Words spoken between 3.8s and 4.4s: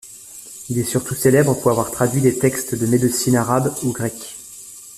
ou grecs.